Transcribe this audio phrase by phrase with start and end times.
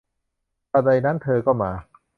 [0.71, 1.71] ทันใดนั้นเธอก็มา